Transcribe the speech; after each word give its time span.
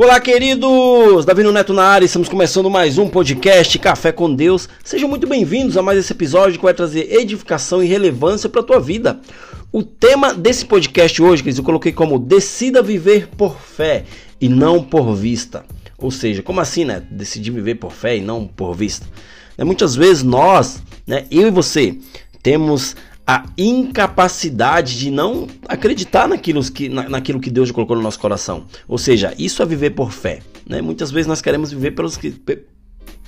Olá, 0.00 0.20
queridos! 0.20 1.24
Davi 1.24 1.42
Neto 1.42 1.72
na 1.74 1.82
área, 1.82 2.06
estamos 2.06 2.28
começando 2.28 2.70
mais 2.70 2.98
um 2.98 3.08
podcast 3.08 3.76
Café 3.80 4.12
com 4.12 4.32
Deus. 4.32 4.68
Sejam 4.84 5.08
muito 5.08 5.26
bem-vindos 5.26 5.76
a 5.76 5.82
mais 5.82 5.98
esse 5.98 6.12
episódio 6.12 6.56
que 6.56 6.64
vai 6.64 6.72
trazer 6.72 7.12
edificação 7.12 7.82
e 7.82 7.86
relevância 7.88 8.48
para 8.48 8.60
a 8.60 8.64
tua 8.64 8.78
vida. 8.78 9.18
O 9.72 9.82
tema 9.82 10.32
desse 10.32 10.64
podcast 10.66 11.20
hoje, 11.20 11.42
que 11.42 11.50
eu 11.50 11.64
coloquei 11.64 11.90
como 11.90 12.16
Decida 12.16 12.80
viver 12.80 13.26
por 13.36 13.58
fé 13.58 14.04
e 14.40 14.48
não 14.48 14.84
por 14.84 15.16
vista. 15.16 15.64
Ou 15.98 16.12
seja, 16.12 16.44
como 16.44 16.60
assim, 16.60 16.84
né? 16.84 17.02
Decidir 17.10 17.50
viver 17.50 17.74
por 17.74 17.90
fé 17.90 18.18
e 18.18 18.20
não 18.20 18.46
por 18.46 18.76
vista. 18.76 19.04
Né, 19.58 19.64
muitas 19.64 19.96
vezes 19.96 20.22
nós, 20.22 20.80
né, 21.08 21.24
eu 21.28 21.48
e 21.48 21.50
você, 21.50 21.98
temos 22.40 22.94
a 23.28 23.44
incapacidade 23.58 24.98
de 24.98 25.10
não 25.10 25.46
acreditar 25.68 26.26
naquilo 26.26 26.64
que, 26.72 26.88
na, 26.88 27.10
naquilo 27.10 27.38
que 27.38 27.50
Deus 27.50 27.70
colocou 27.70 27.94
no 27.94 28.02
nosso 28.02 28.18
coração. 28.18 28.64
Ou 28.88 28.96
seja, 28.96 29.34
isso 29.38 29.62
é 29.62 29.66
viver 29.66 29.90
por 29.90 30.10
fé. 30.10 30.38
Né? 30.66 30.80
Muitas 30.80 31.10
vezes 31.10 31.26
nós 31.26 31.42
queremos 31.42 31.70
viver 31.70 31.90
pelos 31.90 32.16
que, 32.16 32.30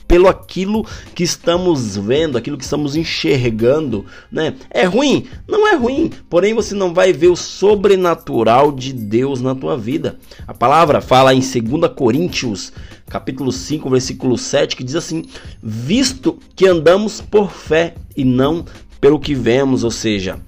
pelo 0.09 0.27
aquilo 0.27 0.87
que 1.15 1.23
estamos 1.23 1.99
vendo, 1.99 2.39
aquilo 2.39 2.57
que 2.57 2.65
estamos 2.65 2.97
enxergando, 2.97 4.07
né? 4.33 4.55
É 4.71 4.85
ruim? 4.85 5.27
Não 5.47 5.69
é 5.69 5.77
ruim, 5.77 6.11
porém 6.31 6.55
você 6.55 6.75
não 6.75 6.95
vai 6.95 7.13
ver 7.13 7.29
o 7.29 7.37
sobrenatural 7.37 8.73
de 8.73 8.95
Deus 8.95 9.43
na 9.43 9.55
tua 9.55 9.77
vida. 9.77 10.19
A 10.49 10.55
palavra 10.55 11.03
fala 11.03 11.35
em 11.35 11.41
2 11.41 11.93
Coríntios, 11.95 12.73
capítulo 13.07 13.53
5, 13.53 13.91
versículo 13.91 14.39
7, 14.39 14.77
que 14.77 14.83
diz 14.83 14.97
assim: 14.97 15.27
"Visto 15.63 16.39
que 16.57 16.67
andamos 16.67 17.21
por 17.21 17.53
fé 17.53 17.95
e 18.17 18.25
não 18.25 18.65
pelo 19.01 19.19
que 19.19 19.35
vemos, 19.35 19.85
ou 19.85 19.91
seja, 19.91 20.39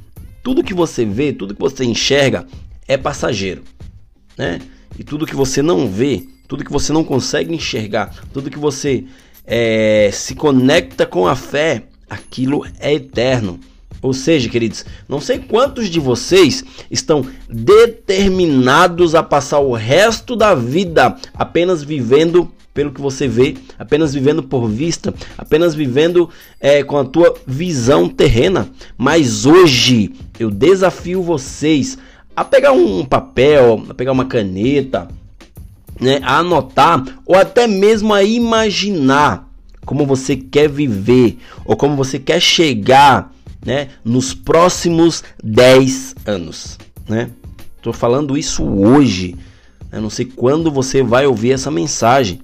tudo 0.42 0.64
que 0.64 0.74
você 0.74 1.04
vê, 1.04 1.32
tudo 1.32 1.54
que 1.54 1.60
você 1.60 1.84
enxerga 1.84 2.46
é 2.86 2.96
passageiro, 2.96 3.62
né? 4.36 4.60
E 4.98 5.02
tudo 5.02 5.26
que 5.26 5.34
você 5.34 5.62
não 5.62 5.88
vê, 5.88 6.26
tudo 6.46 6.64
que 6.64 6.72
você 6.72 6.92
não 6.92 7.02
consegue 7.02 7.54
enxergar, 7.54 8.14
tudo 8.32 8.50
que 8.50 8.58
você 8.58 9.04
é, 9.46 10.10
se 10.12 10.34
conecta 10.34 11.06
com 11.06 11.26
a 11.26 11.34
fé, 11.34 11.84
aquilo 12.08 12.66
é 12.78 12.92
eterno. 12.92 13.58
Ou 14.02 14.12
seja, 14.12 14.48
queridos, 14.48 14.84
não 15.08 15.20
sei 15.20 15.38
quantos 15.38 15.88
de 15.88 16.00
vocês 16.00 16.64
estão 16.90 17.24
determinados 17.48 19.14
a 19.14 19.22
passar 19.22 19.60
o 19.60 19.72
resto 19.72 20.34
da 20.34 20.54
vida 20.54 21.16
apenas 21.34 21.84
vivendo 21.84 22.52
pelo 22.74 22.92
que 22.92 23.00
você 23.00 23.28
vê, 23.28 23.56
apenas 23.78 24.14
vivendo 24.14 24.42
por 24.42 24.66
vista, 24.66 25.12
apenas 25.36 25.74
vivendo 25.74 26.28
é, 26.58 26.82
com 26.82 26.98
a 26.98 27.04
tua 27.04 27.34
visão 27.46 28.08
terrena. 28.08 28.70
Mas 28.96 29.44
hoje 29.44 30.12
eu 30.38 30.50
desafio 30.50 31.22
vocês 31.22 31.98
a 32.34 32.44
pegar 32.44 32.72
um 32.72 33.04
papel, 33.04 33.84
a 33.88 33.94
pegar 33.94 34.12
uma 34.12 34.24
caneta, 34.24 35.08
né, 36.00 36.20
a 36.22 36.38
anotar 36.38 37.04
ou 37.26 37.36
até 37.36 37.66
mesmo 37.66 38.14
a 38.14 38.22
imaginar 38.22 39.48
como 39.84 40.06
você 40.06 40.36
quer 40.36 40.68
viver 40.68 41.38
ou 41.64 41.76
como 41.76 41.94
você 41.96 42.18
quer 42.18 42.40
chegar 42.40 43.32
né, 43.64 43.88
nos 44.02 44.32
próximos 44.32 45.22
10 45.44 46.14
anos. 46.24 46.78
Né? 47.06 47.30
Tô 47.82 47.92
falando 47.92 48.38
isso 48.38 48.64
hoje. 48.64 49.36
Eu 49.90 50.00
não 50.00 50.08
sei 50.08 50.24
quando 50.24 50.70
você 50.70 51.02
vai 51.02 51.26
ouvir 51.26 51.52
essa 51.52 51.70
mensagem 51.70 52.40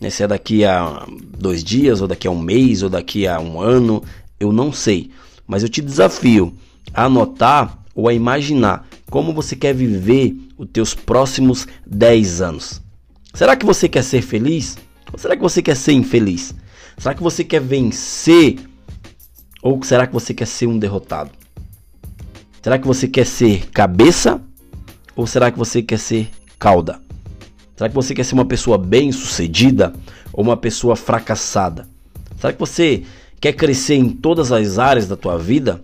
né? 0.00 0.10
Se 0.10 0.22
é 0.22 0.26
daqui 0.26 0.64
a 0.64 1.06
dois 1.38 1.62
dias, 1.62 2.00
ou 2.00 2.08
daqui 2.08 2.26
a 2.26 2.30
um 2.30 2.40
mês, 2.40 2.82
ou 2.82 2.88
daqui 2.88 3.26
a 3.26 3.40
um 3.40 3.60
ano, 3.60 4.02
eu 4.38 4.52
não 4.52 4.72
sei. 4.72 5.10
Mas 5.46 5.62
eu 5.62 5.68
te 5.68 5.80
desafio 5.80 6.54
a 6.92 7.04
anotar 7.04 7.78
ou 7.94 8.08
a 8.08 8.14
imaginar 8.14 8.86
como 9.10 9.32
você 9.32 9.56
quer 9.56 9.74
viver 9.74 10.36
os 10.56 10.68
teus 10.72 10.94
próximos 10.94 11.66
10 11.86 12.40
anos. 12.42 12.82
Será 13.34 13.56
que 13.56 13.64
você 13.64 13.88
quer 13.88 14.04
ser 14.04 14.22
feliz? 14.22 14.76
Ou 15.12 15.18
será 15.18 15.36
que 15.36 15.42
você 15.42 15.62
quer 15.62 15.76
ser 15.76 15.92
infeliz? 15.92 16.54
Será 16.96 17.14
que 17.14 17.22
você 17.22 17.42
quer 17.42 17.60
vencer? 17.60 18.58
Ou 19.62 19.82
será 19.82 20.06
que 20.06 20.12
você 20.12 20.34
quer 20.34 20.46
ser 20.46 20.66
um 20.66 20.78
derrotado? 20.78 21.30
Será 22.62 22.78
que 22.78 22.86
você 22.86 23.08
quer 23.08 23.26
ser 23.26 23.68
cabeça? 23.70 24.40
Ou 25.16 25.26
será 25.26 25.50
que 25.50 25.58
você 25.58 25.82
quer 25.82 25.98
ser 25.98 26.28
cauda? 26.58 27.07
Será 27.78 27.88
que 27.88 27.94
você 27.94 28.12
quer 28.12 28.24
ser 28.24 28.34
uma 28.34 28.44
pessoa 28.44 28.76
bem-sucedida 28.76 29.92
ou 30.32 30.42
uma 30.42 30.56
pessoa 30.56 30.96
fracassada? 30.96 31.86
Será 32.36 32.52
que 32.52 32.58
você 32.58 33.04
quer 33.40 33.52
crescer 33.52 33.94
em 33.94 34.08
todas 34.08 34.50
as 34.50 34.80
áreas 34.80 35.06
da 35.06 35.16
tua 35.16 35.38
vida? 35.38 35.80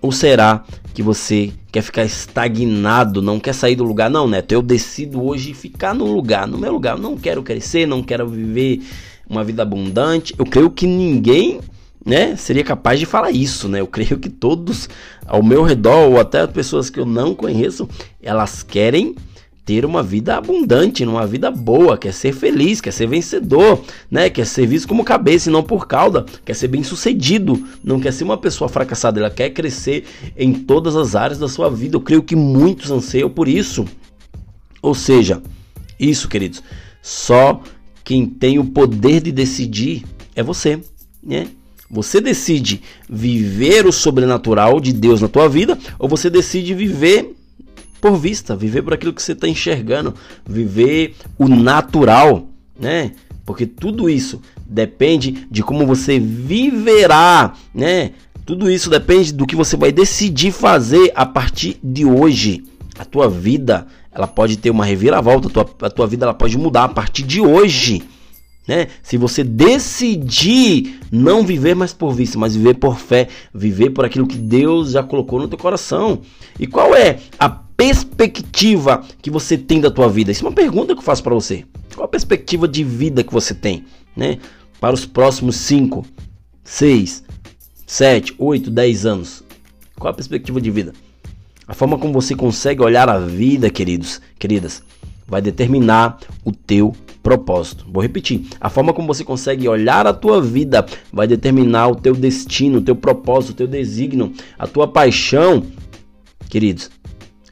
Ou 0.00 0.12
será 0.12 0.62
que 0.94 1.02
você 1.02 1.52
quer 1.72 1.82
ficar 1.82 2.04
estagnado, 2.04 3.20
não 3.20 3.40
quer 3.40 3.54
sair 3.54 3.74
do 3.74 3.82
lugar? 3.82 4.08
Não, 4.08 4.28
Neto, 4.28 4.52
eu 4.52 4.62
decido 4.62 5.20
hoje 5.20 5.52
ficar 5.52 5.92
no 5.92 6.04
lugar, 6.04 6.46
no 6.46 6.58
meu 6.58 6.72
lugar. 6.72 6.94
Eu 6.94 7.02
não 7.02 7.16
quero 7.16 7.42
crescer, 7.42 7.86
não 7.86 8.04
quero 8.04 8.28
viver 8.28 8.82
uma 9.28 9.42
vida 9.42 9.64
abundante. 9.64 10.32
Eu 10.38 10.44
creio 10.44 10.70
que 10.70 10.86
ninguém 10.86 11.58
né, 12.04 12.36
seria 12.36 12.62
capaz 12.62 13.00
de 13.00 13.04
falar 13.04 13.32
isso, 13.32 13.68
né? 13.68 13.80
Eu 13.80 13.88
creio 13.88 14.16
que 14.16 14.28
todos 14.28 14.88
ao 15.26 15.42
meu 15.42 15.64
redor, 15.64 16.08
ou 16.08 16.20
até 16.20 16.46
pessoas 16.46 16.88
que 16.88 17.00
eu 17.00 17.04
não 17.04 17.34
conheço, 17.34 17.88
elas 18.22 18.62
querem 18.62 19.16
ter 19.66 19.84
uma 19.84 20.00
vida 20.00 20.36
abundante, 20.36 21.04
uma 21.04 21.26
vida 21.26 21.50
boa, 21.50 21.98
quer 21.98 22.14
ser 22.14 22.32
feliz, 22.32 22.80
quer 22.80 22.92
ser 22.92 23.08
vencedor, 23.08 23.82
né? 24.08 24.30
Quer 24.30 24.46
ser 24.46 24.64
visto 24.64 24.86
como 24.86 25.04
cabeça 25.04 25.50
e 25.50 25.52
não 25.52 25.60
por 25.60 25.88
cauda, 25.88 26.24
quer 26.44 26.54
ser 26.54 26.68
bem 26.68 26.84
sucedido, 26.84 27.66
não 27.82 27.98
quer 27.98 28.12
ser 28.12 28.22
uma 28.22 28.38
pessoa 28.38 28.68
fracassada, 28.68 29.18
ela 29.18 29.28
quer 29.28 29.50
crescer 29.50 30.04
em 30.36 30.54
todas 30.54 30.94
as 30.94 31.16
áreas 31.16 31.40
da 31.40 31.48
sua 31.48 31.68
vida. 31.68 31.96
Eu 31.96 32.00
creio 32.00 32.22
que 32.22 32.36
muitos 32.36 32.92
anseiam 32.92 33.28
por 33.28 33.48
isso. 33.48 33.84
Ou 34.80 34.94
seja, 34.94 35.42
isso, 35.98 36.28
queridos, 36.28 36.62
só 37.02 37.60
quem 38.04 38.24
tem 38.24 38.60
o 38.60 38.66
poder 38.66 39.20
de 39.20 39.32
decidir 39.32 40.04
é 40.36 40.44
você, 40.44 40.78
né? 41.20 41.48
Você 41.90 42.20
decide 42.20 42.82
viver 43.08 43.84
o 43.84 43.92
sobrenatural 43.92 44.80
de 44.80 44.92
Deus 44.92 45.20
na 45.20 45.28
tua 45.28 45.48
vida 45.48 45.76
ou 45.98 46.08
você 46.08 46.30
decide 46.30 46.72
viver 46.72 47.34
por 48.00 48.16
vista, 48.16 48.56
viver 48.56 48.82
por 48.82 48.94
aquilo 48.94 49.12
que 49.12 49.22
você 49.22 49.32
está 49.32 49.48
enxergando, 49.48 50.14
viver 50.46 51.14
o 51.38 51.48
natural, 51.48 52.48
né? 52.78 53.12
Porque 53.44 53.66
tudo 53.66 54.10
isso 54.10 54.40
depende 54.66 55.46
de 55.50 55.62
como 55.62 55.86
você 55.86 56.18
viverá, 56.18 57.54
né? 57.74 58.12
Tudo 58.44 58.70
isso 58.70 58.90
depende 58.90 59.32
do 59.32 59.46
que 59.46 59.56
você 59.56 59.76
vai 59.76 59.90
decidir 59.90 60.52
fazer 60.52 61.12
a 61.14 61.26
partir 61.26 61.78
de 61.82 62.04
hoje. 62.04 62.64
A 62.98 63.04
tua 63.04 63.28
vida, 63.28 63.86
ela 64.12 64.26
pode 64.26 64.56
ter 64.56 64.70
uma 64.70 64.84
reviravolta, 64.84 65.48
a 65.48 65.50
tua, 65.50 65.70
a 65.82 65.90
tua 65.90 66.06
vida 66.06 66.24
ela 66.24 66.34
pode 66.34 66.56
mudar 66.56 66.84
a 66.84 66.88
partir 66.88 67.22
de 67.22 67.40
hoje. 67.40 68.02
Né? 68.66 68.88
Se 69.02 69.16
você 69.16 69.44
decidir 69.44 70.98
não 71.10 71.44
viver 71.44 71.74
mais 71.74 71.92
por 71.92 72.12
vista, 72.12 72.38
mas 72.38 72.56
viver 72.56 72.74
por 72.74 72.98
fé, 72.98 73.28
viver 73.54 73.90
por 73.90 74.04
aquilo 74.04 74.26
que 74.26 74.38
Deus 74.38 74.90
já 74.90 75.02
colocou 75.02 75.38
no 75.38 75.48
teu 75.48 75.58
coração. 75.58 76.20
E 76.58 76.66
qual 76.66 76.94
é 76.94 77.18
a 77.38 77.48
perspectiva 77.76 79.04
que 79.20 79.30
você 79.30 79.58
tem 79.58 79.80
da 79.80 79.90
tua 79.90 80.08
vida? 80.08 80.32
Isso 80.32 80.44
é 80.44 80.48
uma 80.48 80.54
pergunta 80.54 80.94
que 80.94 81.00
eu 81.00 81.04
faço 81.04 81.22
para 81.22 81.34
você. 81.34 81.64
Qual 81.94 82.04
a 82.04 82.08
perspectiva 82.08 82.68
de 82.68 82.84
vida 82.84 83.24
que 83.24 83.32
você 83.32 83.54
tem, 83.54 83.84
né? 84.14 84.38
Para 84.80 84.94
os 84.94 85.06
próximos 85.06 85.56
5, 85.56 86.04
6, 86.62 87.24
7, 87.86 88.34
8, 88.38 88.70
10 88.70 89.06
anos. 89.06 89.42
Qual 89.98 90.10
a 90.10 90.14
perspectiva 90.14 90.60
de 90.60 90.70
vida? 90.70 90.92
A 91.66 91.74
forma 91.74 91.98
como 91.98 92.12
você 92.12 92.34
consegue 92.34 92.82
olhar 92.82 93.08
a 93.08 93.18
vida, 93.18 93.70
queridos, 93.70 94.20
queridas, 94.38 94.82
vai 95.26 95.40
determinar 95.40 96.18
o 96.44 96.52
teu 96.52 96.94
propósito. 97.22 97.84
Vou 97.90 98.02
repetir. 98.02 98.46
A 98.60 98.70
forma 98.70 98.92
como 98.92 99.08
você 99.08 99.24
consegue 99.24 99.68
olhar 99.68 100.06
a 100.06 100.12
tua 100.12 100.40
vida 100.40 100.86
vai 101.12 101.26
determinar 101.26 101.88
o 101.88 101.96
teu 101.96 102.14
destino, 102.14 102.78
o 102.78 102.82
teu 102.82 102.94
propósito, 102.94 103.50
o 103.50 103.54
teu 103.54 103.66
desígnio, 103.66 104.32
a 104.58 104.66
tua 104.66 104.86
paixão. 104.86 105.64
Queridos, 106.48 106.90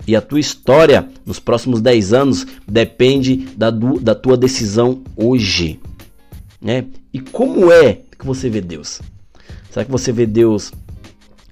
e 0.06 0.14
a 0.14 0.20
tua 0.20 0.40
história 0.40 1.08
nos 1.24 1.40
próximos 1.40 1.80
10 1.80 2.12
anos 2.12 2.46
depende 2.66 3.48
da, 3.56 3.70
do, 3.70 3.98
da 3.98 4.14
tua 4.14 4.36
decisão 4.36 5.02
hoje. 5.16 5.80
Né? 6.60 6.86
E 7.12 7.20
como 7.20 7.70
é 7.72 8.00
que 8.18 8.26
você 8.26 8.48
vê 8.48 8.60
Deus? 8.60 9.00
Será 9.70 9.84
que 9.84 9.90
você 9.90 10.12
vê 10.12 10.26
Deus 10.26 10.72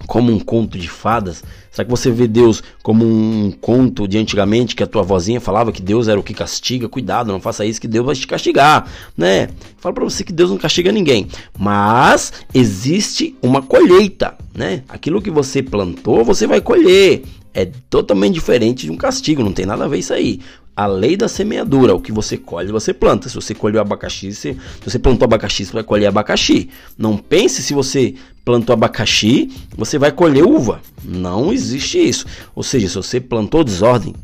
como 0.07 0.31
um 0.31 0.39
conto 0.39 0.77
de 0.77 0.87
fadas? 0.87 1.43
Será 1.71 1.85
que 1.85 1.91
você 1.91 2.11
vê 2.11 2.27
Deus 2.27 2.61
como 2.83 3.05
um 3.05 3.51
conto 3.51 4.07
de 4.07 4.17
antigamente 4.17 4.75
que 4.75 4.83
a 4.83 4.87
tua 4.87 5.01
vozinha 5.01 5.41
falava 5.41 5.71
que 5.71 5.81
Deus 5.81 6.07
era 6.07 6.19
o 6.19 6.23
que 6.23 6.33
castiga? 6.33 6.87
Cuidado, 6.87 7.31
não 7.31 7.39
faça 7.39 7.65
isso 7.65 7.81
que 7.81 7.87
Deus 7.87 8.05
vai 8.05 8.15
te 8.15 8.27
castigar, 8.27 8.87
né? 9.17 9.49
Fala 9.77 9.93
para 9.93 10.03
você 10.03 10.23
que 10.23 10.33
Deus 10.33 10.49
não 10.49 10.57
castiga 10.57 10.91
ninguém, 10.91 11.27
mas 11.57 12.31
existe 12.53 13.35
uma 13.41 13.61
colheita, 13.61 14.35
né? 14.53 14.83
Aquilo 14.87 15.21
que 15.21 15.31
você 15.31 15.63
plantou, 15.63 16.23
você 16.23 16.45
vai 16.45 16.61
colher 16.61 17.23
é 17.53 17.65
totalmente 17.89 18.33
diferente 18.33 18.85
de 18.85 18.91
um 18.91 18.97
castigo, 18.97 19.43
não 19.43 19.53
tem 19.53 19.65
nada 19.65 19.85
a 19.85 19.87
ver 19.87 19.99
isso 19.99 20.13
aí. 20.13 20.39
A 20.75 20.87
lei 20.87 21.15
da 21.15 21.27
semeadura, 21.27 21.93
o 21.93 22.01
que 22.01 22.11
você 22.11 22.35
colhe, 22.35 22.71
você 22.71 22.93
planta. 22.93 23.29
Se 23.29 23.35
você 23.35 23.53
colheu 23.53 23.79
abacaxi, 23.79 24.33
se, 24.33 24.57
você 24.83 24.97
plantou 24.97 25.25
abacaxi, 25.25 25.65
você 25.65 25.73
vai 25.73 25.83
colher 25.83 26.07
abacaxi. 26.07 26.69
Não 26.97 27.15
pense 27.15 27.61
se 27.61 27.73
você 27.73 28.15
plantou 28.43 28.73
abacaxi, 28.73 29.51
você 29.77 29.99
vai 29.99 30.11
colher 30.11 30.43
uva. 30.43 30.81
Não 31.03 31.53
existe 31.53 31.99
isso. 31.99 32.25
Ou 32.55 32.63
seja, 32.63 32.87
se 32.89 32.95
você 32.95 33.19
plantou 33.19 33.63
desordem, 33.63 34.15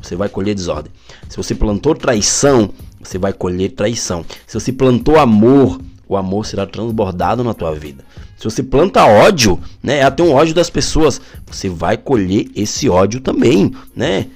você 0.00 0.14
vai 0.14 0.28
colher 0.28 0.54
desordem. 0.54 0.92
Se 1.28 1.36
você 1.36 1.54
plantou 1.54 1.94
traição, 1.94 2.70
você 3.02 3.18
vai 3.18 3.32
colher 3.32 3.72
traição. 3.72 4.24
Se 4.46 4.54
você 4.54 4.72
plantou 4.72 5.18
amor, 5.18 5.80
o 6.08 6.16
amor 6.16 6.46
será 6.46 6.66
transbordado 6.66 7.42
na 7.42 7.52
tua 7.52 7.74
vida. 7.74 8.04
Se 8.36 8.44
você 8.44 8.62
planta 8.62 9.04
ódio, 9.04 9.58
né, 9.82 10.02
até 10.02 10.22
um 10.22 10.32
ódio 10.32 10.54
das 10.54 10.68
pessoas, 10.68 11.20
você 11.46 11.68
vai 11.68 11.96
colher 11.96 12.48
esse 12.54 12.88
ódio 12.88 13.20
também, 13.20 13.72
né? 13.94 14.26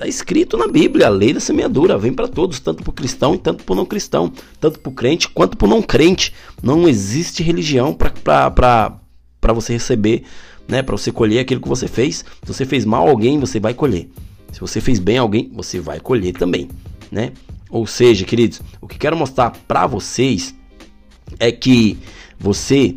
Tá 0.00 0.06
escrito 0.06 0.56
na 0.56 0.66
Bíblia, 0.66 1.08
a 1.08 1.10
lei 1.10 1.34
da 1.34 1.40
semeadura 1.40 1.98
vem 1.98 2.10
para 2.10 2.26
todos, 2.26 2.58
tanto 2.58 2.82
para 2.82 2.88
o 2.88 2.92
cristão 2.94 3.34
e 3.34 3.38
tanto 3.38 3.64
para 3.64 3.72
o 3.74 3.76
não 3.76 3.84
cristão, 3.84 4.32
tanto 4.58 4.80
para 4.80 4.88
o 4.88 4.94
crente 4.94 5.28
quanto 5.28 5.58
para 5.58 5.66
o 5.66 5.68
não 5.68 5.82
crente. 5.82 6.32
Não 6.62 6.88
existe 6.88 7.42
religião 7.42 7.92
para 7.92 8.98
você 9.52 9.74
receber, 9.74 10.22
né, 10.66 10.82
para 10.82 10.96
você 10.96 11.12
colher 11.12 11.40
aquilo 11.40 11.60
que 11.60 11.68
você 11.68 11.86
fez. 11.86 12.24
Se 12.42 12.46
você 12.46 12.64
fez 12.64 12.86
mal 12.86 13.06
a 13.06 13.10
alguém, 13.10 13.38
você 13.38 13.60
vai 13.60 13.74
colher. 13.74 14.08
Se 14.50 14.58
você 14.58 14.80
fez 14.80 14.98
bem 14.98 15.18
a 15.18 15.20
alguém, 15.20 15.50
você 15.52 15.78
vai 15.78 16.00
colher 16.00 16.32
também, 16.32 16.70
né? 17.12 17.32
Ou 17.68 17.86
seja, 17.86 18.24
queridos, 18.24 18.62
o 18.80 18.88
que 18.88 18.98
quero 18.98 19.18
mostrar 19.18 19.50
para 19.68 19.86
vocês 19.86 20.54
é 21.38 21.52
que 21.52 21.98
você 22.38 22.96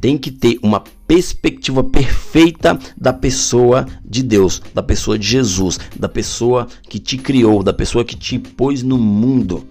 tem 0.00 0.18
que 0.18 0.32
ter 0.32 0.58
uma 0.60 0.82
perspectiva 1.06 1.84
perfeita 1.84 2.78
da 2.96 3.12
pessoa 3.12 3.86
de 4.04 4.22
Deus, 4.22 4.60
da 4.74 4.82
pessoa 4.82 5.18
de 5.18 5.26
Jesus, 5.26 5.78
da 5.96 6.08
pessoa 6.08 6.66
que 6.88 6.98
te 6.98 7.16
criou, 7.16 7.62
da 7.62 7.72
pessoa 7.72 8.04
que 8.04 8.16
te 8.16 8.38
pôs 8.38 8.82
no 8.82 8.98
mundo, 8.98 9.66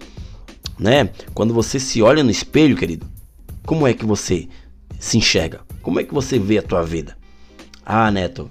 né? 0.78 1.10
Quando 1.34 1.52
você 1.52 1.78
se 1.78 2.02
olha 2.02 2.24
no 2.24 2.30
espelho, 2.30 2.76
querido, 2.76 3.06
como 3.64 3.86
é 3.86 3.92
que 3.92 4.06
você 4.06 4.48
se 4.98 5.18
enxerga? 5.18 5.60
Como 5.82 6.00
é 6.00 6.04
que 6.04 6.14
você 6.14 6.38
vê 6.38 6.58
a 6.58 6.62
tua 6.62 6.82
vida? 6.82 7.16
Ah, 7.84 8.10
Neto, 8.10 8.50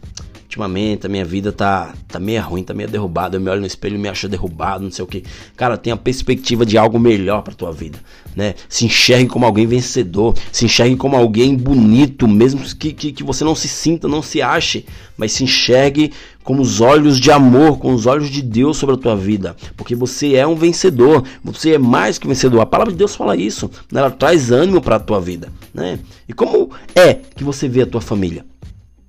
ultimamente 0.56 1.06
a 1.06 1.10
minha 1.10 1.26
vida 1.26 1.52
tá, 1.52 1.94
tá 2.08 2.20
meio 2.20 2.42
ruim, 2.42 2.64
tá 2.64 2.74
meio 2.74 2.90
derrubada. 2.90 3.36
Eu 3.36 3.42
me 3.42 3.50
olho 3.50 3.62
no 3.62 3.68
espelho 3.68 3.96
e 3.96 4.00
me 4.00 4.08
acho 4.08 4.30
derrubado, 4.30 4.84
não 4.84 4.92
sei 4.92 5.04
o 5.04 5.08
que. 5.08 5.24
Cara, 5.56 5.78
tenha 5.78 5.94
a 5.94 5.98
perspectiva 5.98 6.66
de 6.66 6.78
algo 6.78 6.98
melhor 6.98 7.42
pra 7.42 7.54
tua 7.54 7.72
vida, 7.72 8.00
né? 8.36 8.56
Se 8.70 8.86
enxergue 8.86 9.28
como 9.28 9.46
alguém 9.46 9.68
vencedor, 9.68 10.36
se 10.52 10.66
enxergue 10.66 10.96
como 10.96 11.16
alguém 11.16 11.56
bonito, 11.56 12.28
mesmo 12.28 12.64
que, 12.76 12.94
que, 12.94 13.12
que 13.12 13.24
você 13.24 13.44
não 13.44 13.54
se 13.54 13.68
sinta, 13.68 14.08
não 14.08 14.22
se 14.22 14.42
ache, 14.42 14.86
mas 15.18 15.34
se 15.34 15.44
enxergue 15.44 16.12
com 16.44 16.60
os 16.60 16.80
olhos 16.80 17.20
de 17.20 17.32
amor, 17.32 17.80
com 17.80 17.94
os 17.94 18.06
olhos 18.06 18.30
de 18.30 18.42
Deus 18.42 18.78
sobre 18.78 18.96
a 18.96 18.98
tua 18.98 19.16
vida, 19.16 19.56
porque 19.76 19.96
você 19.96 20.36
é 20.36 20.46
um 20.46 20.56
vencedor, 20.56 21.24
você 21.44 21.74
é 21.74 21.78
mais 21.78 22.18
que 22.18 22.28
vencedor. 22.28 22.62
A 22.62 22.66
palavra 22.66 22.94
de 22.94 23.00
Deus 23.00 23.16
fala 23.16 23.36
isso, 23.36 23.70
né? 23.92 24.00
ela 24.00 24.12
traz 24.12 24.52
ânimo 24.52 24.80
para 24.80 24.98
a 24.98 25.00
tua 25.00 25.20
vida, 25.20 25.52
né? 25.74 26.00
E 26.30 26.34
como 26.34 26.70
é 26.94 27.16
que 27.36 27.44
você 27.44 27.68
vê 27.68 27.82
a 27.82 27.88
tua 27.88 28.02
família, 28.02 28.46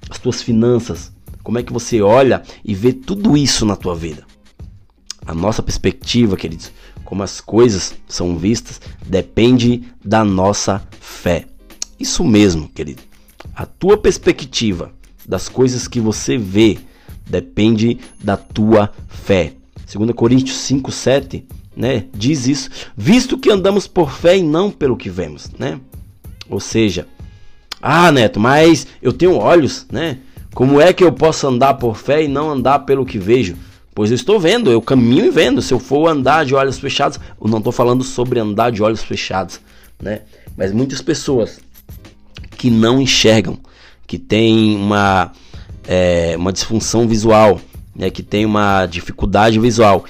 as 0.09 0.19
tuas 0.19 0.43
finanças, 0.43 1.13
como 1.47 1.61
é 1.61 1.63
que 1.63 1.73
você 1.73 2.03
olha 2.03 2.43
e 2.65 2.75
vê 2.75 2.93
tudo 2.93 3.37
isso 3.37 3.65
na 3.65 3.77
tua 3.77 3.95
vida? 3.95 4.25
A 5.25 5.33
nossa 5.33 5.63
perspectiva, 5.63 6.37
queridos, 6.37 6.73
como 7.05 7.23
as 7.23 7.41
coisas 7.41 7.95
são 8.09 8.37
vistas, 8.37 8.81
depende 9.07 9.85
da 10.05 10.25
nossa 10.25 10.83
fé. 11.01 11.47
Isso 12.01 12.25
mesmo, 12.25 12.69
querido. 12.69 13.01
A 13.55 13.65
tua 13.65 13.97
perspectiva 13.97 14.93
das 15.25 15.49
coisas 15.49 15.87
que 15.87 16.01
você 16.01 16.37
vê 16.37 16.79
depende 17.25 18.01
da 18.21 18.37
tua 18.37 18.93
fé. 19.07 19.53
2 19.95 20.11
Coríntios 20.17 20.57
5, 20.59 20.91
7, 20.91 21.47
né, 21.77 22.07
diz 22.13 22.49
isso, 22.49 22.71
visto 22.97 23.39
que 23.39 23.53
andamos 23.53 23.87
por 23.87 24.11
fé 24.11 24.37
e 24.37 24.43
não 24.43 24.69
pelo 24.69 24.97
que 24.97 25.09
vemos, 25.09 25.49
né? 25.57 25.79
Ou 26.51 26.59
seja, 26.59 27.07
ah, 27.81 28.11
Neto, 28.11 28.41
mas 28.41 28.89
eu 29.01 29.13
tenho 29.13 29.37
olhos, 29.37 29.87
né? 29.93 30.19
Como 30.57 30.81
é 30.81 30.91
que 30.91 31.05
eu 31.05 31.13
posso 31.13 31.47
andar 31.47 31.75
por 31.75 31.99
fé 31.99 32.25
e 32.25 32.29
não 32.29 32.51
andar 32.51 32.79
pelo 32.79 33.05
que 33.05 33.19
vejo? 33.19 33.57
Pois 33.95 34.11
eu 34.11 34.15
estou 34.15 34.41
vendo, 34.41 34.71
eu 34.71 34.81
caminho 34.81 35.27
e 35.27 35.31
vendo. 35.31 35.61
Se 35.61 35.75
eu 35.75 35.79
for 35.79 36.09
andar 36.09 36.47
de 36.47 36.55
olhos 36.55 36.79
fechados, 36.79 37.21
eu 37.39 37.47
não 37.47 37.59
estou 37.59 37.71
falando 37.71 38.03
sobre 38.03 38.41
andar 38.41 38.73
de 38.73 38.83
olhos 38.83 39.03
fechados, 39.03 39.61
né? 40.01 40.23
Mas 40.57 40.73
muitas 40.73 41.03
pessoas 41.03 41.61
que 42.57 42.71
não 42.71 42.99
enxergam, 42.99 43.59
que 44.07 44.17
têm 44.19 44.75
uma, 44.77 45.31
é, 45.87 46.35
uma 46.39 46.55
disfunção 46.55 47.07
visual, 47.07 47.61
né? 47.95 48.09
que 48.09 48.23
têm 48.23 48.47
uma 48.47 48.87
dificuldade 48.87 49.61
visual, 49.61 50.07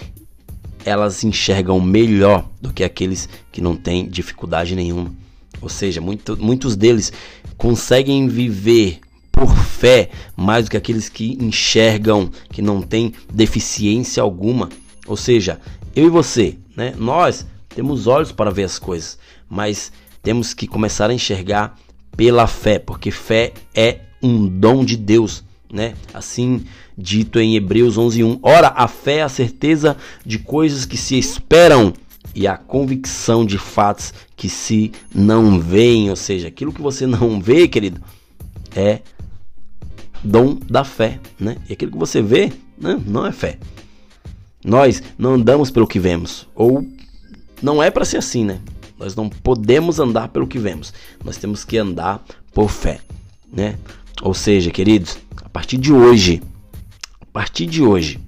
elas 0.84 1.24
enxergam 1.24 1.80
melhor 1.80 2.48
do 2.62 2.72
que 2.72 2.84
aqueles 2.84 3.28
que 3.50 3.60
não 3.60 3.74
têm 3.74 4.08
dificuldade 4.08 4.76
nenhuma. 4.76 5.12
Ou 5.60 5.68
seja, 5.68 6.00
muito, 6.00 6.36
muitos 6.36 6.76
deles 6.76 7.12
conseguem 7.56 8.28
viver 8.28 9.00
fé 9.76 10.10
mais 10.36 10.64
do 10.64 10.70
que 10.70 10.76
aqueles 10.76 11.08
que 11.08 11.36
enxergam, 11.40 12.30
que 12.50 12.62
não 12.62 12.80
têm 12.80 13.12
deficiência 13.32 14.22
alguma. 14.22 14.68
Ou 15.06 15.16
seja, 15.16 15.60
eu 15.94 16.06
e 16.06 16.10
você, 16.10 16.56
né? 16.76 16.94
Nós 16.96 17.46
temos 17.68 18.06
olhos 18.06 18.32
para 18.32 18.50
ver 18.50 18.64
as 18.64 18.78
coisas, 18.78 19.18
mas 19.48 19.92
temos 20.22 20.54
que 20.54 20.66
começar 20.66 21.10
a 21.10 21.14
enxergar 21.14 21.78
pela 22.16 22.46
fé, 22.46 22.78
porque 22.78 23.10
fé 23.10 23.52
é 23.74 24.00
um 24.22 24.48
dom 24.48 24.84
de 24.84 24.96
Deus, 24.96 25.44
né? 25.70 25.94
Assim 26.12 26.64
dito 26.96 27.38
em 27.38 27.54
Hebreus 27.56 27.98
11:1. 27.98 28.38
Ora, 28.42 28.68
a 28.68 28.88
fé 28.88 29.16
é 29.16 29.22
a 29.22 29.28
certeza 29.28 29.96
de 30.24 30.38
coisas 30.38 30.86
que 30.86 30.96
se 30.96 31.18
esperam 31.18 31.92
e 32.34 32.46
a 32.46 32.56
convicção 32.56 33.44
de 33.44 33.58
fatos 33.58 34.12
que 34.34 34.48
se 34.48 34.92
não 35.14 35.60
veem, 35.60 36.10
ou 36.10 36.16
seja, 36.16 36.48
aquilo 36.48 36.72
que 36.72 36.82
você 36.82 37.06
não 37.06 37.40
vê, 37.40 37.68
querido, 37.68 38.00
é 38.74 39.00
dom 40.26 40.58
da 40.68 40.84
fé, 40.84 41.20
né? 41.38 41.56
E 41.68 41.72
aquilo 41.72 41.92
que 41.92 41.98
você 41.98 42.20
vê, 42.20 42.52
né, 42.76 43.00
não 43.06 43.26
é 43.26 43.32
fé. 43.32 43.58
Nós 44.64 45.02
não 45.16 45.34
andamos 45.34 45.70
pelo 45.70 45.86
que 45.86 45.98
vemos, 45.98 46.48
ou 46.54 46.86
não 47.62 47.82
é 47.82 47.90
para 47.90 48.04
ser 48.04 48.18
assim, 48.18 48.44
né? 48.44 48.60
Nós 48.98 49.14
não 49.14 49.28
podemos 49.28 50.00
andar 50.00 50.28
pelo 50.28 50.46
que 50.46 50.58
vemos. 50.58 50.92
Nós 51.24 51.36
temos 51.36 51.64
que 51.64 51.78
andar 51.78 52.24
por 52.52 52.70
fé, 52.70 53.00
né? 53.52 53.76
Ou 54.22 54.34
seja, 54.34 54.70
queridos, 54.70 55.18
a 55.44 55.48
partir 55.48 55.76
de 55.76 55.92
hoje, 55.92 56.42
a 57.20 57.26
partir 57.26 57.66
de 57.66 57.82
hoje, 57.82 58.18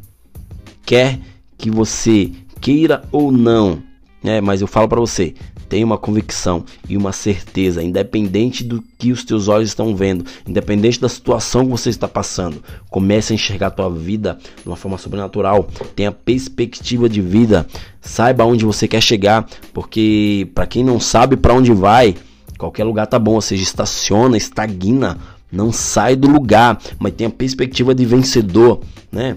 quer 0.85 1.19
que 1.57 1.71
você 1.71 2.31
queira 2.61 3.03
ou 3.11 3.33
não, 3.33 3.83
né? 4.23 4.41
Mas 4.41 4.61
eu 4.61 4.67
falo 4.67 4.89
para 4.89 5.01
você, 5.01 5.35
Tenha 5.69 5.85
uma 5.85 5.99
convicção 5.99 6.65
e 6.89 6.97
uma 6.97 7.13
certeza, 7.13 7.83
independente 7.83 8.65
do 8.65 8.83
que 8.99 9.13
os 9.13 9.23
teus 9.23 9.49
olhos 9.49 9.69
estão 9.69 9.95
vendo, 9.95 10.25
independente 10.47 10.99
da 10.99 11.09
situação 11.09 11.65
que 11.65 11.71
você 11.71 11.91
está 11.91 12.09
passando. 12.09 12.63
Comece 12.89 13.33
a 13.33 13.37
enxergar 13.37 13.67
a 13.67 13.71
tua 13.71 13.91
vida 13.91 14.39
de 14.63 14.67
uma 14.67 14.77
forma 14.77 14.97
sobrenatural. 14.97 15.69
Tenha 15.95 16.11
perspectiva 16.11 17.07
de 17.07 17.21
vida. 17.21 17.67
Saiba 18.01 18.45
onde 18.45 18.65
você 18.65 18.89
quer 18.89 19.03
chegar, 19.03 19.47
porque 19.75 20.49
para 20.55 20.67
quem 20.67 20.83
não 20.83 20.99
sabe 20.99 21.37
para 21.37 21.53
onde 21.53 21.73
vai, 21.73 22.17
qualquer 22.57 22.85
lugar 22.85 23.07
tá 23.07 23.19
bom, 23.19 23.35
ou 23.35 23.43
seja, 23.43 23.63
estaciona, 23.63 24.39
estagna, 24.39 25.19
não 25.53 25.71
sai 25.71 26.17
do 26.17 26.29
lugar, 26.29 26.81
mas 26.99 27.13
tenha 27.13 27.29
perspectiva 27.29 27.95
de 27.95 28.07
vencedor, 28.07 28.81
né? 29.13 29.37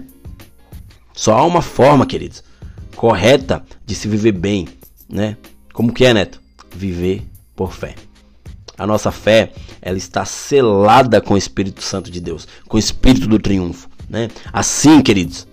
Só 1.12 1.34
há 1.34 1.44
uma 1.44 1.60
forma, 1.60 2.06
queridos, 2.06 2.42
correta 2.96 3.64
de 3.84 3.94
se 3.94 4.08
viver 4.08 4.32
bem, 4.32 4.68
né? 5.08 5.36
Como 5.72 5.92
que 5.92 6.04
é, 6.04 6.14
Neto? 6.14 6.40
Viver 6.74 7.22
por 7.54 7.72
fé. 7.72 7.94
A 8.78 8.86
nossa 8.86 9.10
fé, 9.12 9.52
ela 9.80 9.98
está 9.98 10.24
selada 10.24 11.20
com 11.20 11.34
o 11.34 11.38
Espírito 11.38 11.82
Santo 11.82 12.10
de 12.10 12.20
Deus, 12.20 12.48
com 12.66 12.76
o 12.76 12.80
Espírito 12.80 13.26
do 13.26 13.38
triunfo, 13.38 13.88
né? 14.08 14.28
Assim, 14.52 15.02
queridos, 15.02 15.46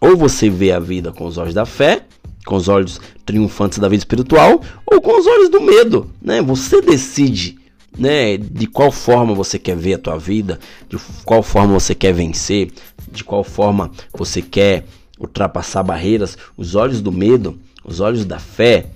ou 0.00 0.16
você 0.16 0.48
vê 0.48 0.72
a 0.72 0.80
vida 0.80 1.12
com 1.12 1.26
os 1.26 1.36
olhos 1.36 1.54
da 1.54 1.66
fé, 1.66 2.06
com 2.46 2.56
os 2.56 2.68
olhos 2.68 3.00
triunfantes 3.26 3.78
da 3.78 3.88
vida 3.88 4.00
espiritual, 4.00 4.62
ou 4.86 5.00
com 5.00 5.18
os 5.18 5.26
olhos 5.26 5.50
do 5.50 5.60
medo, 5.60 6.10
né? 6.22 6.40
Você 6.40 6.80
decide, 6.80 7.58
né, 7.96 8.36
de 8.36 8.66
qual 8.66 8.90
forma 8.90 9.34
você 9.34 9.58
quer 9.58 9.76
ver 9.76 9.94
a 9.94 9.98
tua 9.98 10.18
vida, 10.18 10.58
de 10.88 10.96
qual 11.24 11.42
forma 11.42 11.74
você 11.74 11.94
quer 11.94 12.14
vencer, 12.14 12.72
de 13.12 13.22
qual 13.22 13.44
forma 13.44 13.90
você 14.14 14.40
quer 14.40 14.84
ultrapassar 15.20 15.82
barreiras, 15.82 16.36
os 16.56 16.74
olhos 16.74 17.00
do 17.00 17.12
medo, 17.12 17.58
os 17.84 18.00
olhos 18.00 18.24
da 18.24 18.38
fé, 18.38 18.86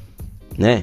né? 0.57 0.83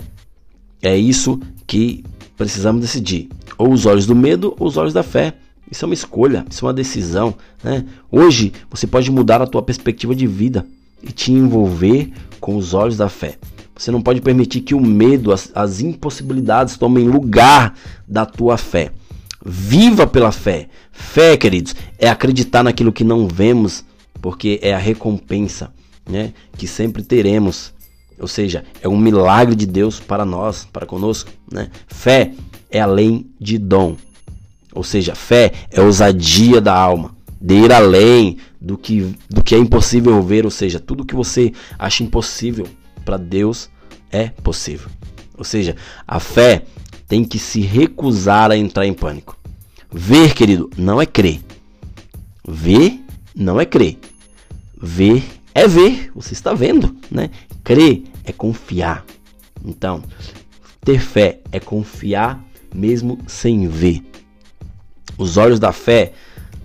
É 0.82 0.96
isso 0.96 1.40
que 1.66 2.04
precisamos 2.38 2.82
decidir. 2.82 3.30
Ou 3.58 3.72
os 3.72 3.86
olhos 3.86 4.06
do 4.06 4.16
medo 4.16 4.56
ou 4.60 4.68
os 4.68 4.78
olhos 4.78 4.94
da 4.94 5.04
fé. 5.04 5.34
Isso 5.70 5.86
é 5.86 5.88
uma 5.88 5.94
escolha, 5.94 6.46
isso 6.50 6.66
é 6.66 6.68
uma 6.68 6.74
decisão, 6.74 7.34
né? 7.64 7.86
Hoje 8.12 8.54
você 8.70 8.86
pode 8.86 9.10
mudar 9.10 9.42
a 9.42 9.48
tua 9.48 9.62
perspectiva 9.62 10.14
de 10.14 10.28
vida 10.28 10.66
e 11.02 11.12
te 11.12 11.32
envolver 11.32 12.12
com 12.40 12.56
os 12.58 12.74
olhos 12.74 12.98
da 12.98 13.10
fé. 13.10 13.38
Você 13.76 13.90
não 13.90 14.02
pode 14.02 14.22
permitir 14.22 14.62
que 14.62 14.76
o 14.76 14.82
medo, 14.82 15.32
as, 15.32 15.50
as 15.56 15.80
impossibilidades 15.80 16.78
tomem 16.78 17.08
lugar 17.08 17.74
da 18.08 18.26
tua 18.26 18.58
fé. 18.58 18.92
Viva 19.44 20.06
pela 20.06 20.32
fé. 20.32 20.68
Fé, 20.92 21.36
queridos, 21.36 21.74
é 21.98 22.10
acreditar 22.10 22.64
naquilo 22.64 22.92
que 22.92 23.04
não 23.04 23.28
vemos, 23.28 23.84
porque 24.22 24.60
é 24.62 24.74
a 24.74 24.78
recompensa, 24.78 25.74
né, 26.08 26.34
que 26.58 26.68
sempre 26.68 27.04
teremos 27.04 27.74
ou 28.22 28.28
seja, 28.28 28.64
é 28.84 28.88
um 28.88 28.98
milagre 28.98 29.56
de 29.56 29.66
Deus 29.66 30.00
para 30.00 30.24
nós, 30.24 30.64
para 30.72 30.86
conosco. 30.86 31.32
Né? 31.52 31.72
Fé 31.88 32.34
é 32.70 32.80
além 32.80 33.26
de 33.40 33.58
dom. 33.58 33.98
Ou 34.74 34.84
seja, 34.84 35.16
fé 35.16 35.52
é 35.72 35.82
ousadia 35.82 36.62
da 36.62 36.74
alma, 36.74 37.16
de 37.42 37.56
ir 37.56 37.74
além 37.74 38.38
do 38.62 38.78
que, 38.78 39.18
do 39.28 39.44
que 39.44 39.56
é 39.56 39.58
impossível 39.58 40.22
ver, 40.22 40.46
ou 40.46 40.52
seja, 40.52 40.80
tudo 40.80 41.04
que 41.04 41.16
você 41.16 41.52
acha 41.80 42.04
impossível 42.04 42.68
para 43.04 43.18
Deus 43.18 43.72
é 44.12 44.30
possível. 44.30 44.90
Ou 45.36 45.44
seja, 45.44 45.76
a 46.08 46.20
fé 46.20 46.64
tem 47.08 47.26
que 47.26 47.40
se 47.40 47.62
recusar 47.62 48.52
a 48.52 48.56
entrar 48.56 48.86
em 48.86 48.94
pânico. 48.94 49.36
Ver, 49.92 50.36
querido, 50.36 50.70
não 50.78 51.02
é 51.02 51.08
crer. 51.08 51.42
Ver 52.48 53.00
não 53.36 53.60
é 53.60 53.66
crer. 53.66 53.98
Ver 54.82 55.24
é 55.54 55.68
ver, 55.68 56.12
você 56.16 56.34
está 56.34 56.54
vendo, 56.54 56.96
né? 57.10 57.30
Crer 57.64 58.04
é 58.24 58.32
confiar. 58.32 59.06
Então, 59.64 60.02
ter 60.84 61.00
fé 61.00 61.40
é 61.52 61.60
confiar 61.60 62.44
mesmo 62.74 63.20
sem 63.28 63.68
ver. 63.68 64.02
Os 65.18 65.38
olhos 65.38 65.60
da 65.60 65.72
fé 65.72 66.14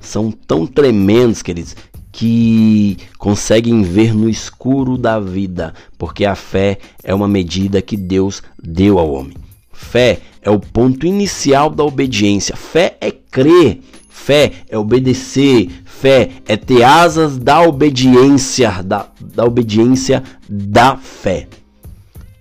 são 0.00 0.30
tão 0.30 0.66
tremendos, 0.66 1.42
queridos, 1.42 1.76
que 2.12 2.96
conseguem 3.18 3.82
ver 3.82 4.14
no 4.14 4.28
escuro 4.28 4.96
da 4.96 5.20
vida, 5.20 5.74
porque 5.98 6.24
a 6.24 6.34
fé 6.34 6.78
é 7.02 7.14
uma 7.14 7.28
medida 7.28 7.82
que 7.82 7.96
Deus 7.96 8.42
deu 8.62 8.98
ao 8.98 9.12
homem. 9.12 9.36
Fé 9.72 10.20
é 10.40 10.48
o 10.48 10.58
ponto 10.58 11.06
inicial 11.06 11.68
da 11.68 11.84
obediência. 11.84 12.56
Fé 12.56 12.96
é 13.00 13.10
crer. 13.10 13.80
Fé 14.08 14.52
é 14.68 14.78
obedecer. 14.78 15.68
Fé 16.00 16.30
é 16.46 16.56
ter 16.58 16.82
asas 16.82 17.38
da 17.38 17.62
obediência, 17.62 18.82
da, 18.82 19.06
da 19.18 19.44
obediência 19.44 20.22
da 20.48 20.96
fé. 20.96 21.48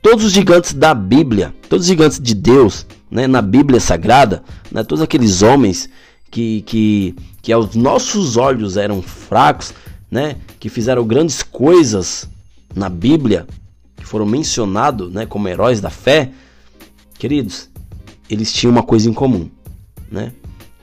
Todos 0.02 0.26
os 0.26 0.32
gigantes 0.34 0.74
da 0.74 0.94
Bíblia, 0.94 1.56
todos 1.70 1.86
os 1.86 1.88
gigantes 1.88 2.20
de 2.20 2.36
Deus, 2.36 2.86
né, 3.10 3.28
na 3.28 3.42
Bíblia 3.42 3.80
Sagrada, 3.80 4.44
né, 4.70 4.84
todos 4.84 5.02
aqueles 5.02 5.42
homens 5.42 5.90
que, 6.30 6.64
que, 6.64 7.16
que 7.42 7.54
aos 7.54 7.76
nossos 7.76 8.36
olhos 8.36 8.76
eram 8.76 9.02
fracos, 9.02 9.74
né, 10.12 10.36
que 10.60 10.68
fizeram 10.68 11.08
grandes 11.08 11.42
coisas 11.42 12.30
na 12.76 12.90
Bíblia, 12.90 13.48
que 13.96 14.06
foram 14.06 14.26
mencionados 14.26 15.14
né, 15.14 15.26
como 15.26 15.48
heróis 15.48 15.80
da 15.80 15.90
fé, 15.90 16.30
queridos, 17.18 17.70
eles 18.30 18.52
tinham 18.52 18.72
uma 18.72 18.84
coisa 18.84 19.10
em 19.10 19.14
comum, 19.14 19.50
né? 20.12 20.34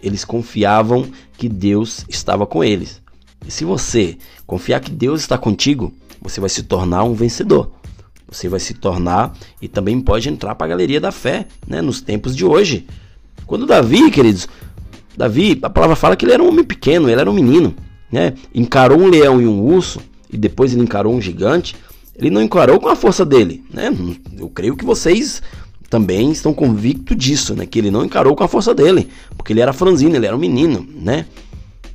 Eles 0.03 0.25
confiavam 0.25 1.07
que 1.39 1.49
Deus 1.49 2.05
estava 2.09 2.47
com 2.47 2.65
eles. 2.65 3.01
E 3.47 3.51
se 3.51 3.65
você 3.65 4.17
confiar 4.47 4.81
que 4.81 4.91
Deus 4.91 5.21
está 5.21 5.39
contigo, 5.39 5.93
você 6.21 6.41
vai 6.41 6.49
se 6.49 6.63
tornar 6.63 7.05
um 7.05 7.15
vencedor. 7.15 7.71
Você 8.29 8.49
vai 8.49 8.61
se 8.61 8.75
tornar 8.75 9.37
e 9.61 9.69
também 9.69 10.01
pode 10.01 10.29
entrar 10.29 10.55
para 10.55 10.67
a 10.67 10.71
galeria 10.71 11.01
da 11.01 11.13
fé, 11.13 11.47
né, 11.67 11.83
nos 11.83 12.01
tempos 12.01 12.35
de 12.35 12.45
hoje. 12.45 12.87
Quando 13.47 13.67
Davi, 13.67 14.11
queridos, 14.11 14.49
Davi, 15.17 15.59
a 15.63 15.69
palavra 15.69 15.97
fala 15.97 16.17
que 16.17 16.25
ele 16.25 16.33
era 16.33 16.43
um 16.43 16.49
homem 16.49 16.65
pequeno, 16.65 17.09
ele 17.09 17.21
era 17.21 17.31
um 17.31 17.35
menino, 17.35 17.75
né? 18.11 18.35
Encarou 18.55 18.99
um 18.99 19.09
leão 19.09 19.41
e 19.41 19.47
um 19.47 19.61
urso 19.61 20.01
e 20.33 20.39
depois 20.39 20.73
ele 20.73 20.83
encarou 20.83 21.15
um 21.15 21.21
gigante. 21.21 21.77
Ele 22.17 22.31
não 22.31 22.43
encarou 22.43 22.79
com 22.79 22.89
a 22.89 22.97
força 22.97 23.25
dele, 23.25 23.65
né? 23.71 23.91
Eu 24.39 24.49
creio 24.49 24.77
que 24.77 24.85
vocês 24.85 25.43
também 25.93 26.33
estão 26.33 26.55
convictos 26.55 27.15
disso, 27.15 27.55
né? 27.55 27.67
Que 27.67 27.79
ele 27.79 27.91
não 27.91 28.03
encarou 28.03 28.35
com 28.35 28.43
a 28.43 28.49
força 28.49 28.75
dele, 28.75 29.11
porque 29.37 29.53
ele 29.53 29.61
era 29.61 29.75
franzino, 29.75 30.17
ele 30.17 30.25
era 30.25 30.35
um 30.35 30.39
menino, 30.39 30.89
né? 30.91 31.27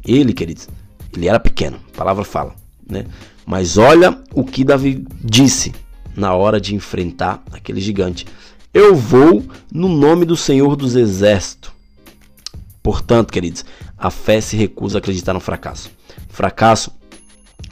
Ele, 0.06 0.34
queridos, 0.34 0.70
ele 1.16 1.27
era 1.27 1.39
pequeno, 1.39 1.80
a 1.92 1.98
palavra 1.98 2.24
fala, 2.24 2.54
né? 2.88 3.08
Mas 3.44 3.75
olha 3.75 4.22
o 4.36 4.44
que 4.44 4.63
Davi 4.63 5.04
disse 5.20 5.74
na 6.16 6.32
hora 6.36 6.62
de 6.62 6.75
enfrentar 6.75 7.42
aquele 7.51 7.82
gigante. 7.82 8.27
Eu 8.72 8.96
vou 8.96 9.44
no 9.74 9.88
nome 9.88 10.25
do 10.25 10.38
Senhor 10.38 10.75
dos 10.75 10.96
Exércitos. 10.96 11.72
Portanto, 12.84 13.34
queridos, 13.34 13.66
a 13.98 14.12
fé 14.12 14.39
se 14.39 14.56
recusa 14.56 14.98
a 14.98 15.00
acreditar 15.00 15.34
no 15.34 15.39
fracasso. 15.39 15.89
Fracasso 16.30 16.92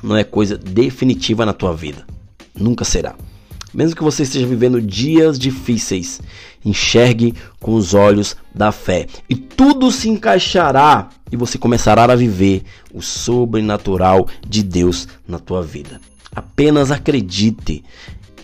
não 0.02 0.18
é 0.18 0.24
coisa 0.24 0.58
definitiva 0.58 1.46
na 1.46 1.54
tua 1.54 1.76
vida. 1.76 2.04
Nunca 2.56 2.84
será. 2.84 3.14
Mesmo 3.76 3.94
que 3.94 4.04
você 4.04 4.24
esteja 4.24 4.48
vivendo 4.48 4.82
dias 4.82 5.38
difíceis, 5.38 6.22
enxergue 6.64 7.34
com 7.60 7.74
os 7.74 7.94
olhos 7.94 8.38
da 8.54 8.72
fé 8.72 9.06
e 9.30 9.36
tudo 9.36 9.92
se 9.92 10.08
encaixará 10.08 11.10
e 11.30 11.36
você 11.36 11.58
começará 11.58 12.06
a 12.06 12.16
viver 12.16 12.64
o 12.94 13.02
sobrenatural 13.02 14.30
de 14.48 14.64
Deus 14.64 15.10
na 15.28 15.40
tua 15.40 15.62
vida. 15.62 16.00
Apenas 16.34 16.90
acredite. 16.90 17.84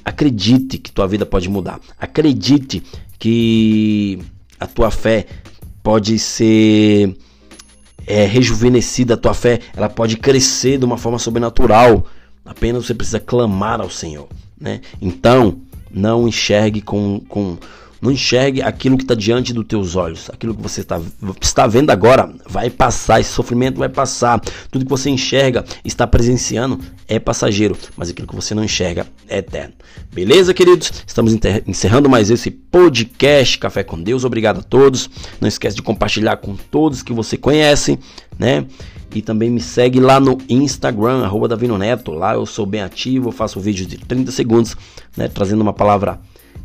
Acredite 0.03 0.77
que 0.77 0.91
tua 0.91 1.07
vida 1.07 1.25
pode 1.25 1.47
mudar. 1.47 1.79
Acredite 1.97 2.83
que 3.17 4.19
a 4.59 4.67
tua 4.67 4.91
fé 4.91 5.27
pode 5.81 6.19
ser 6.19 7.15
é, 8.05 8.25
rejuvenescida, 8.25 9.13
a 9.13 9.17
tua 9.17 9.33
fé 9.33 9.61
ela 9.73 9.87
pode 9.87 10.17
crescer 10.17 10.77
de 10.77 10.83
uma 10.83 10.97
forma 10.97 11.17
sobrenatural. 11.17 12.05
Apenas 12.43 12.85
você 12.85 12.93
precisa 12.93 13.19
clamar 13.19 13.79
ao 13.79 13.89
Senhor. 13.89 14.27
Né? 14.61 14.79
Então, 15.01 15.59
não 15.89 16.27
enxergue 16.27 16.81
com, 16.81 17.19
com 17.27 17.57
não 18.01 18.11
enxergue 18.11 18.61
aquilo 18.61 18.97
que 18.97 19.03
está 19.03 19.13
diante 19.13 19.53
dos 19.53 19.65
teus 19.65 19.95
olhos, 19.95 20.29
aquilo 20.29 20.55
que 20.55 20.61
você 20.61 20.81
está, 20.81 20.99
está 21.39 21.67
vendo 21.67 21.91
agora 21.91 22.33
vai 22.49 22.69
passar, 22.69 23.19
esse 23.19 23.31
sofrimento 23.31 23.77
vai 23.77 23.89
passar. 23.89 24.41
Tudo 24.71 24.85
que 24.85 24.89
você 24.89 25.09
enxerga, 25.09 25.63
está 25.85 26.07
presenciando 26.07 26.79
é 27.07 27.19
passageiro, 27.19 27.77
mas 27.95 28.09
aquilo 28.09 28.27
que 28.27 28.35
você 28.35 28.55
não 28.55 28.63
enxerga 28.63 29.05
é 29.27 29.37
eterno. 29.37 29.73
Beleza, 30.11 30.53
queridos? 30.53 30.91
Estamos 31.05 31.37
encerrando 31.67 32.09
mais 32.09 32.31
esse 32.31 32.49
podcast 32.49 33.59
Café 33.59 33.83
com 33.83 34.01
Deus. 34.01 34.25
Obrigado 34.25 34.61
a 34.61 34.63
todos. 34.63 35.09
Não 35.39 35.47
esquece 35.47 35.75
de 35.75 35.83
compartilhar 35.83 36.37
com 36.37 36.55
todos 36.55 37.03
que 37.03 37.13
você 37.13 37.37
conhece, 37.37 37.99
né? 38.39 38.65
E 39.13 39.21
também 39.21 39.49
me 39.49 39.59
segue 39.59 39.99
lá 39.99 40.19
no 40.19 40.37
Instagram, 40.49 41.23
arroba 41.23 41.47
Davino 41.47 41.77
Neto. 41.77 42.11
Lá 42.13 42.33
eu 42.33 42.45
sou 42.45 42.65
bem 42.65 42.81
ativo, 42.81 43.29
faço 43.31 43.59
vídeos 43.59 43.87
de 43.87 43.97
30 43.97 44.31
segundos, 44.31 44.75
né, 45.17 45.27
trazendo 45.27 45.61
uma 45.61 45.73
palavra 45.73 46.19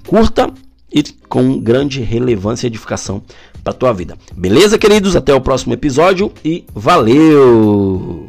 curta 0.06 0.52
e 0.92 1.02
com 1.28 1.58
grande 1.58 2.00
relevância 2.00 2.66
e 2.66 2.68
edificação 2.68 3.22
para 3.62 3.72
tua 3.72 3.92
vida. 3.92 4.16
Beleza, 4.34 4.78
queridos? 4.78 5.16
Até 5.16 5.34
o 5.34 5.40
próximo 5.40 5.74
episódio 5.74 6.32
e 6.44 6.64
valeu! 6.74 8.25